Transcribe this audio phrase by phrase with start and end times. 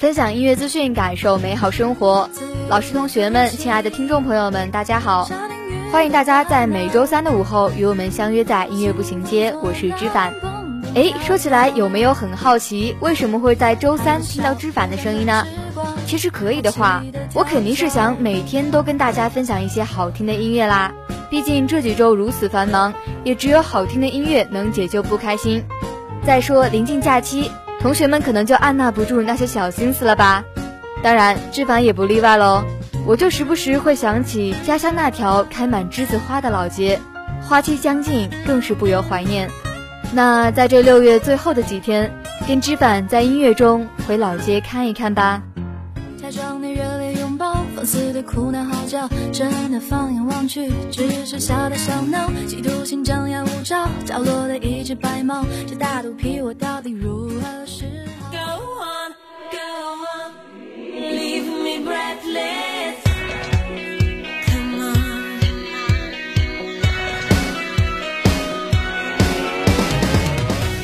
[0.00, 2.26] 分享音乐资讯，感受美好生活。
[2.70, 5.28] 老师、同学们，亲爱的听众朋友们，大家好！
[5.92, 9.54] 欢迎大家在每周三的午后与我们相约在音乐步行街。
[9.62, 10.32] 我是知凡。
[10.94, 15.46] 哎，说起来，有没有很好奇，为什么会在周三听到知凡的声音呢？
[16.06, 20.90] 其实可以的话，我肯定是想每天都跟大家分享一些好听的音乐啦。
[21.28, 25.62] 毕竟这几周如此繁忙，也只有好听的音乐能解救不开心。
[26.24, 27.50] 再说临近假期，
[27.80, 30.44] 同学们可能就按捺不住那些小心思了吧？
[31.02, 32.62] 当然，知凡也不例外喽。
[33.06, 37.00] 我就时不时会想起家乡那条开满栀子花的老街，
[37.42, 39.48] 花期将近，更是不由怀念。
[40.12, 42.12] 那在这六月最后的几天，
[42.46, 45.42] 跟知凡在音乐中回老街看一看吧。
[46.20, 57.29] 假装你热烈拥抱，放肆的哭闹嚎叫，真的放眼望去，只是小打小闹，嫉妒心张牙舞爪，角落的一只白猫，这大肚皮我到底如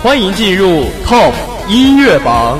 [0.00, 1.32] 欢迎进入 top
[1.68, 2.56] 音乐榜。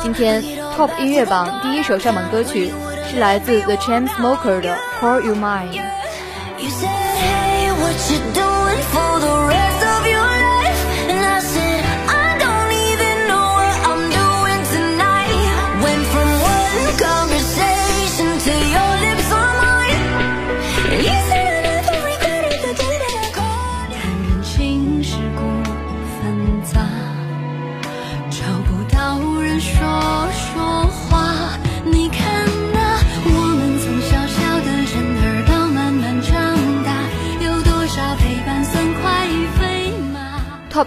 [0.00, 0.40] 今天
[0.76, 2.72] top 音乐榜第一首上榜歌曲。
[3.13, 5.71] 是来自 The Chainsmokers 的《Call You Mine》。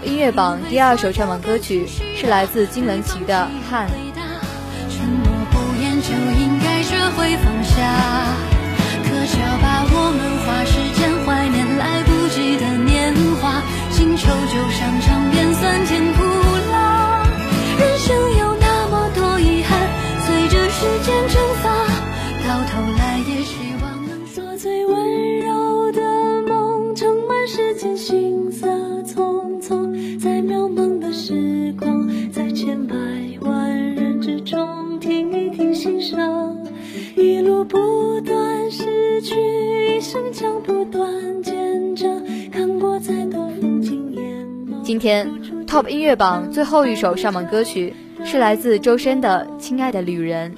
[0.04, 3.88] 音乐榜第二首上榜歌曲是来自金玟岐的《汗》。
[4.90, 6.08] 沉默不言就
[6.40, 7.76] 应该学会放下，
[9.04, 16.02] 可笑吧我们花时间怀念来不及的年华，新旧就像场边酸甜
[45.78, 47.94] Top 音乐榜最后一首上榜歌曲
[48.24, 50.52] 是来自周深的《亲爱的旅人》。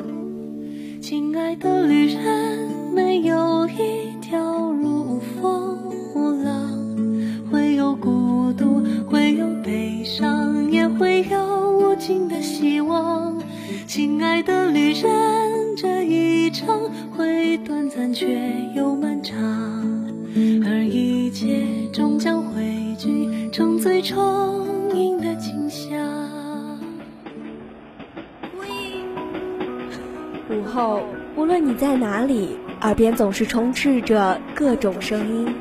[1.02, 4.40] 亲爱的旅人，没有一条
[4.70, 6.72] 路风浪，
[7.52, 13.36] 会有孤独，会有悲伤，也会有无尽的希望。
[13.86, 15.12] 亲爱的旅人，
[15.76, 16.80] 这一场
[17.14, 18.26] 会短暂却
[18.74, 19.36] 又漫长，
[20.64, 22.62] 而一切终将汇
[22.96, 24.66] 聚成最充
[25.40, 26.78] 盈的景象。
[30.50, 31.02] 午后，
[31.36, 35.54] 无论你在哪里，耳边总是充斥着各种声音。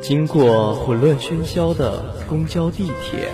[0.00, 3.28] 经过混乱喧嚣的公交、地铁，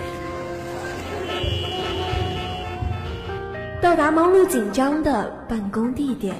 [3.95, 6.35] 到达忙碌紧张的办公地点，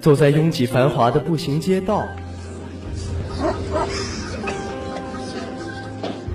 [0.00, 2.04] 走在拥挤繁华的步行街道。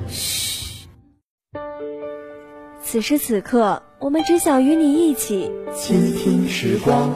[0.08, 0.88] 嘘，
[2.82, 7.14] 此时此刻，我们只想与你一起倾听时光。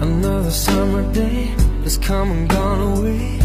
[0.00, 1.48] Another summer day
[1.84, 3.39] has come and gone away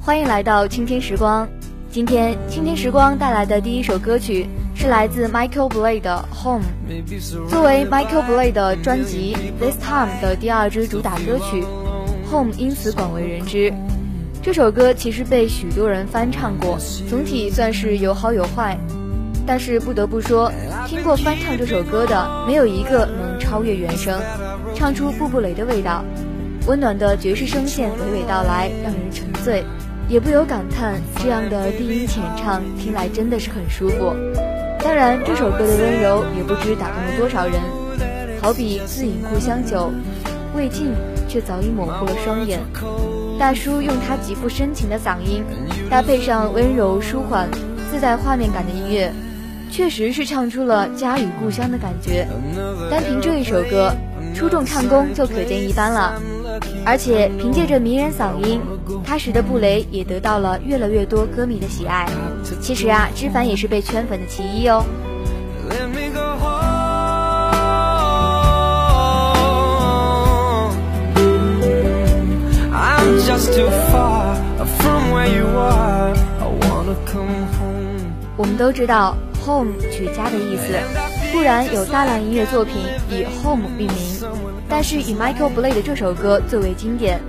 [0.00, 1.46] 欢迎来到倾听时光。
[1.90, 6.64] 今天倾听时光带来的第一首歌曲是来自 Michael Blade 的《Home》。
[7.50, 11.62] 作为 Michael Blade 的专辑《This Time》的第二支主打歌曲，
[12.30, 13.70] 《Home》因此广为人知。
[14.42, 18.78] 这首歌其实被许多人翻唱过，总体算是有好有坏。
[19.46, 20.50] 但是不得不说，
[20.86, 24.18] 听过翻唱这首歌的，没有一个能超越原声，
[24.74, 26.02] 唱出布布雷的味道。
[26.66, 29.64] 温暖的爵士声线娓娓道来，让人沉醉，
[30.08, 34.14] 也不由感叹，这样的低音浅唱听来真的是很舒服。
[34.82, 37.54] 当然，这首歌的温柔也不知打动了多少人。
[38.40, 39.90] 好比自饮故乡酒，
[40.54, 40.92] 未尽
[41.28, 42.60] 却早已模糊了双眼。
[43.38, 45.44] 大叔用他极富深情的嗓音，
[45.90, 47.48] 搭配上温柔舒缓、
[47.90, 49.12] 自带画面感的音乐。
[49.70, 52.26] 确实是唱出了家与故乡的感觉，
[52.90, 53.92] 单凭这一首歌，
[54.34, 56.20] 出众唱功就可见一斑了。
[56.84, 58.60] 而且凭借着迷人嗓音，
[59.04, 62.08] 踏实的布雷也得到了越来越多歌迷的喜爱。
[62.60, 64.84] 其实啊，知凡也是被圈粉的其一哦。
[78.36, 79.16] 我们都知道。
[79.42, 80.74] Home 取家的意思，
[81.32, 82.74] 固然有大量音乐作品
[83.08, 84.19] 以 Home 命名，
[84.70, 87.20] 但是以 Michael Blade 的这首歌最为经典。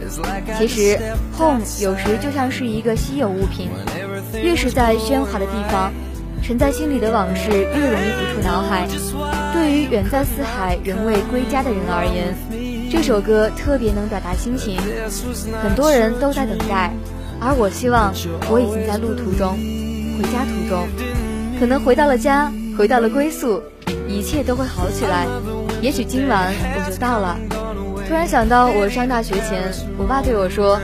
[0.57, 0.99] 其实
[1.37, 3.69] Home 有时就像是一个稀有物品，
[4.41, 5.91] 越是在喧哗的地方，
[6.43, 8.87] 沉在心里的往事越容易浮出脑海。
[9.53, 12.33] 对于远在四海仍未归家的人而言，
[12.89, 14.79] 这首歌特别能表达心情。
[15.63, 16.93] 很多人都在等待，
[17.39, 18.13] 而我希望
[18.49, 19.57] 我已经在路途中，
[20.17, 20.87] 回家途中。
[21.59, 23.61] 可能回到了家，回到了归宿，
[24.07, 25.25] 一切都会好起来。
[25.81, 26.53] 也许今晚
[27.01, 27.35] 到了。
[28.07, 30.79] 突然想到，我上大学前，我爸对我说：“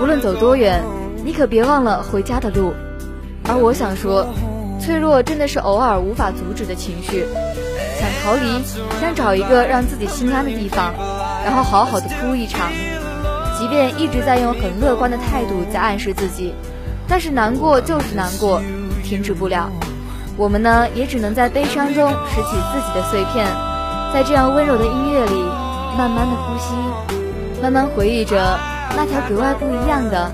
[0.00, 0.82] 不论走多远，
[1.22, 2.72] 你可别忘了回家的路。”
[3.44, 4.26] 而我想说，
[4.80, 7.26] 脆弱真的是偶尔无法阻止的情绪。
[8.00, 8.62] 想逃离，
[9.00, 10.94] 想找一个让自己心安的地方，
[11.44, 12.70] 然后好好的哭一场。
[13.58, 16.54] 即便一直在用很乐观的态度在暗示自己，
[17.08, 18.62] 但是难过就是难过，
[19.02, 19.68] 停止不了。
[20.36, 23.44] 我们呢，也只能在悲伤中拾起自己的碎片，
[24.14, 25.42] 在这样温柔的音乐里，
[25.98, 26.74] 慢慢的呼吸，
[27.60, 28.56] 慢慢回忆着
[28.94, 30.30] 那条格外不一样的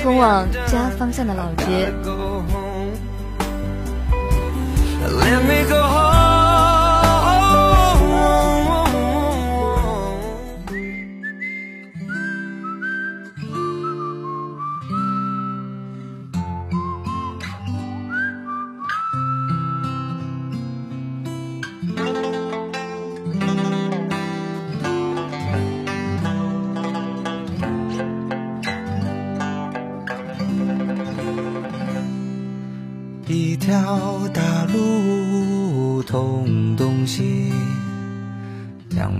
[0.00, 1.92] 通往家方向的老街。
[5.18, 6.11] let me go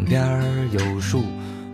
[0.04, 0.20] 边
[0.72, 1.22] 有树，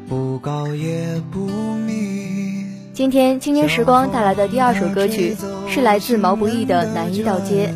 [0.09, 2.65] 不高也不密。
[2.93, 5.37] 今天青年时光带来的第二首歌曲
[5.69, 7.69] 是来自毛不易的《南一道街》。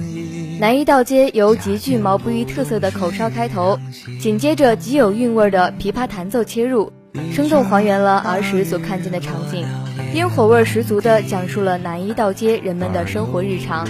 [0.61, 3.79] 南一道街由极具毛不易特色的口哨开头，
[4.21, 6.93] 紧接着极有韵味的琵琶弹奏切入，
[7.33, 9.67] 生动还原了儿时所看见的场景。
[10.15, 13.89] 烟火味十足地讲述了南一道街人们的生活日常，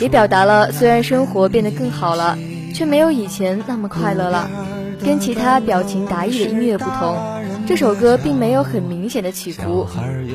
[0.00, 2.36] 也表达了虽然生活变得更好了，
[2.74, 4.50] 却没有以前那么快乐了。
[5.04, 7.16] 跟其他表情达意的音乐不同，
[7.66, 9.86] 这首歌并没有很明显的起伏，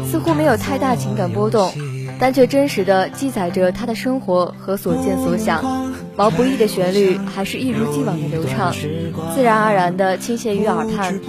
[0.10, 1.72] 似乎没有太大情感波动，
[2.20, 5.64] 但却真实的记载着他的生活和所见所想。
[6.16, 8.74] 毛不易的旋律还是一如既往的流畅，
[9.36, 11.20] 自然而然的倾泻于耳畔。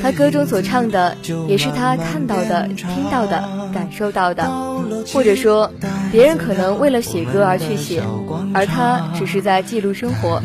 [0.00, 1.14] 他歌中所唱的，
[1.46, 3.44] 也是他看到的、听到的、
[3.74, 4.50] 感受到的。
[5.12, 5.70] 或者说，
[6.10, 8.02] 别人可能为了写歌而去写，
[8.54, 10.40] 而他只是在记录生活，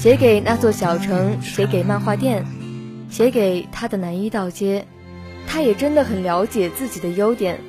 [0.00, 2.46] 写给那座小城，写给漫画店，
[3.10, 4.86] 写给他的南一道街。
[5.46, 7.60] 他也真的很了解自己的优点，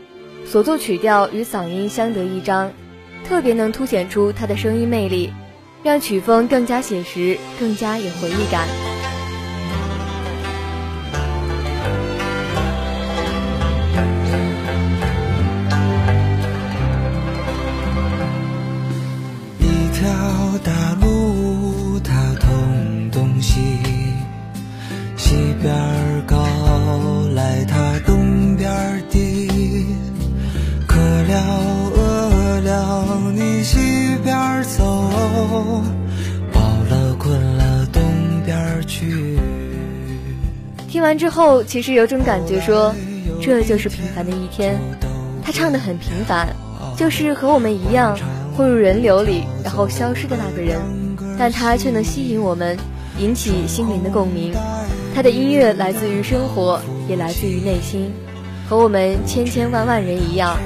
[0.45, 2.71] 所作曲调与嗓音相得益彰，
[3.27, 5.33] 特别能凸显出他的声音魅力。
[5.83, 8.65] 让曲风更加写实，更加有回忆感。
[19.59, 20.07] 一条
[20.63, 20.90] 大
[25.61, 25.73] 边
[26.25, 26.37] 高，
[27.35, 28.69] 来他东边
[29.09, 29.85] 低，
[30.87, 34.83] 可了饿了，你西边走。
[36.51, 38.01] 饱了困了，东
[38.43, 39.37] 边去。
[40.87, 42.93] 听完之后，其实有种感觉，说
[43.39, 44.75] 这就是平凡的一天。
[45.43, 46.47] 他唱的很平凡，
[46.97, 48.17] 就是和我们一样，
[48.57, 50.79] 混入人流里，然后消失的那个人。
[51.37, 52.77] 但他却能吸引我们，
[53.21, 54.51] 引起心灵的共鸣。
[55.13, 58.11] 他的音乐来自于生活，也来自于内心，
[58.67, 60.57] 和我们千千万万人一样。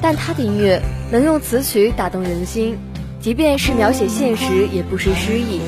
[0.00, 0.80] 但他的音乐
[1.12, 2.78] 能用词曲打动人心。
[3.20, 5.60] 即便是描写现实，也不失诗意；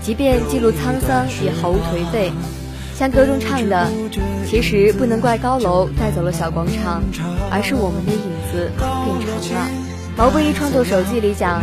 [0.00, 2.32] 即便记录沧桑，也毫无颓废。
[2.96, 3.90] 像歌中唱的
[4.48, 7.02] ：“其实不能怪高楼带走了小广场，
[7.50, 8.20] 而是我们的影
[8.50, 9.68] 子变长了。”
[10.16, 11.60] 毛不易创作手记里讲，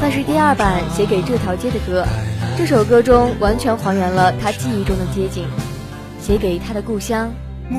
[0.00, 2.04] 算是第二版写给这条街的歌。
[2.56, 5.44] 这首歌中完全还原了他记忆中的街景，
[6.20, 7.30] 写给他的故乡，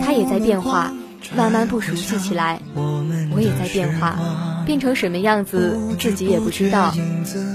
[0.04, 0.92] 他也在变化。
[1.36, 4.16] 慢慢不熟悉起来，我也在变化，
[4.64, 6.94] 变成什么样子自己也不知道。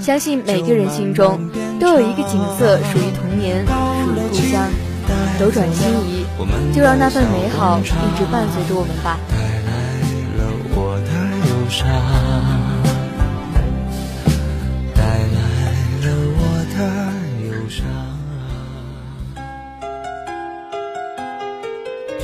[0.01, 1.49] 相信每个人心中
[1.79, 4.67] 都有一个景色属于童年，属于故乡。
[5.39, 6.25] 斗转星移，
[6.75, 9.17] 就让那份美好一直伴随着我们吧。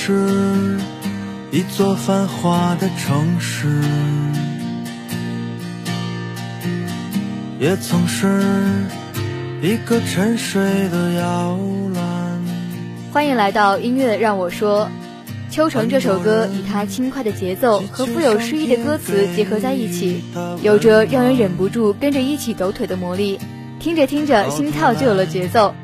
[0.00, 0.78] 是
[1.50, 3.82] 一座繁华的城市，
[7.58, 8.40] 也曾是
[9.60, 11.58] 一个沉睡的摇
[11.94, 12.40] 篮。
[13.12, 14.88] 欢迎来到音乐让我说，
[15.52, 20.22] 《秋城》这首歌以它轻快的节奏和富有诗意的歌词结合在一起，
[20.62, 23.40] 有着让人忍不住跟着一起抖腿的魔力。
[23.80, 25.74] 听着听着，心跳就有了节奏。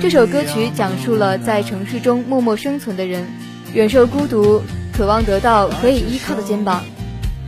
[0.00, 3.26] 这首歌曲讲述了在城市中默默生存的人，
[3.74, 4.62] 忍受孤独，
[4.96, 6.84] 渴望得到可以依靠的肩膀。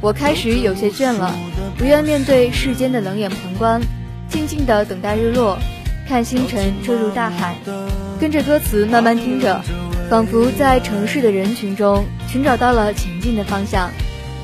[0.00, 1.32] 我开始有些倦了，
[1.78, 3.80] 不愿面对世间的冷眼旁观，
[4.28, 5.56] 静静的等待日落，
[6.08, 7.54] 看星辰坠入大海。
[8.18, 9.62] 跟着歌词慢慢听着，
[10.10, 13.88] 仿佛在城市的人群中寻找到了前进的方向。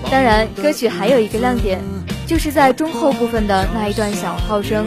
[0.08, 1.80] 当然，歌曲还有一个亮点，
[2.28, 4.86] 就是在中后部分的那一段小号声。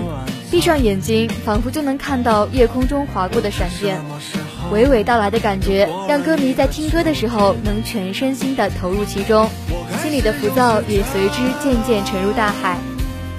[0.49, 3.99] 闭上眼睛，仿佛就能看到夜空中划过的闪电，
[4.72, 9.50] 娓娓道来的感觉，让歌迷在听歌的时候能全身心的投入其中，
[10.01, 12.77] 心里的浮躁也随之渐渐沉入大海。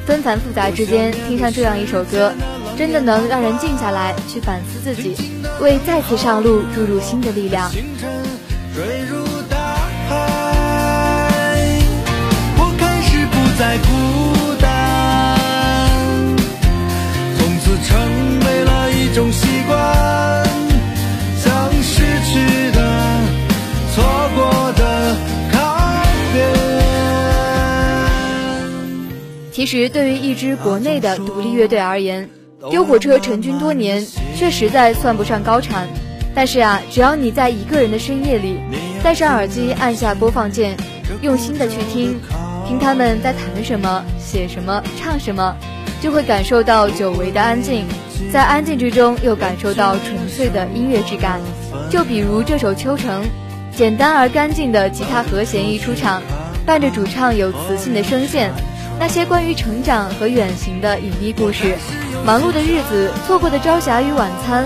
[0.06, 2.33] 纷繁复杂之间，听上这样一首歌，
[2.78, 5.16] 真的能让人静下来去反思自己，
[5.61, 7.68] 为再次上路注入新的力量。
[12.59, 13.88] 我开始不再孤
[14.61, 15.37] 单，
[17.37, 17.99] 从此成
[18.47, 20.45] 为了一种习惯，
[22.26, 22.78] 去的、
[23.95, 24.02] 错
[24.35, 25.16] 过的
[25.52, 25.59] 告
[26.33, 26.42] 别。
[29.52, 32.28] 其实，对于一支国内的独立乐队而言，
[32.71, 34.04] 丢火车成军多年，
[34.37, 35.87] 却实在算不上高产。
[36.35, 38.59] 但是啊，只要你在一个人的深夜里，
[39.02, 40.76] 戴上耳机，按下播放键，
[41.23, 42.21] 用心的去听，
[42.66, 45.56] 听他们在谈什么、写什么、唱什么。
[45.99, 47.87] 就会感受到久违的安静，
[48.32, 51.40] 在安静之中又感受到纯粹的音乐质感。
[51.90, 53.23] 就比如这首《秋城》，
[53.76, 56.23] 简单而干净的吉他和弦一出场，
[56.64, 58.50] 伴着主唱有磁性的声线，
[58.99, 61.76] 那些关于成长和远行的隐秘故事，
[62.25, 64.64] 忙碌的日子，错过的朝霞与晚餐，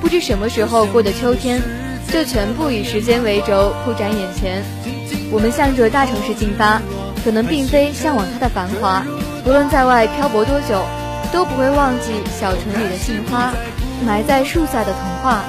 [0.00, 1.60] 不知什么时候过的秋天，
[2.08, 4.62] 就全部以时间为轴铺展眼前。
[5.30, 6.80] 我们向着大城市进发，
[7.24, 9.04] 可能并非向往它的繁华，
[9.44, 10.84] 不论在外漂泊多久，
[11.32, 13.52] 都不会忘记小城里的杏花，
[14.06, 15.42] 埋在树下的童话。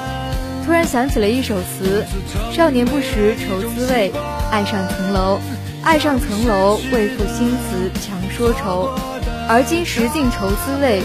[0.66, 2.06] 突然想起了一首词：
[2.54, 4.12] 少年不识愁滋味，
[4.50, 5.40] 爱上层楼，
[5.84, 8.90] 爱上层楼，为赋新词强说愁。
[9.50, 11.04] 而今识尽愁滋味，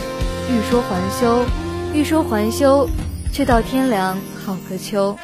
[0.49, 1.44] 欲说还休，
[1.92, 2.88] 欲说还休，
[3.32, 4.16] 却道天凉
[4.47, 5.18] 好个秋。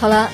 [0.00, 0.28] 好了，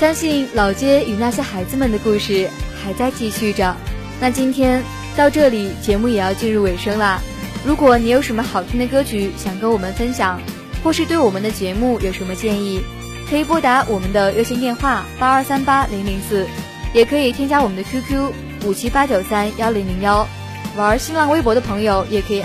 [0.00, 2.48] 相信老街与那些孩子们的故事
[2.82, 3.76] 还在继续着。
[4.18, 4.82] 那今天
[5.14, 7.20] 到这里，节目也要进入尾声啦。
[7.66, 10.40] 如果你有什么好听的歌曲想跟我们分享，
[10.82, 12.80] 或是对我们的节目有什么建议，
[13.28, 16.46] 可以拨打我们的热线电话八二三八零零四，
[16.94, 18.32] 也可以添加我们的 QQ
[18.64, 20.26] 五七八九三幺零零幺。
[20.78, 22.42] 玩新浪微博的朋友也可以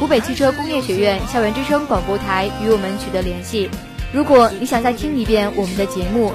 [0.00, 3.70] 湖北汽车工业学院校园之声广播台与我们取得联系。
[4.12, 6.32] 如果你想再听一遍我们的节目，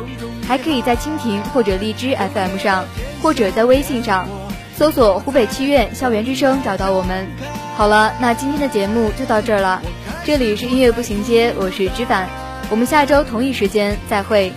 [0.48, 2.86] 还可以在蜻蜓或者荔枝 FM 上，
[3.22, 4.28] 或者在微信上
[4.76, 7.28] 搜索“湖北七院校园之声”找到我们。
[7.76, 9.82] 好了，那今天的节目就到这儿了。
[10.24, 12.28] 这里是音乐步行街，我是知凡，
[12.70, 14.54] 我们下周同一时间再会。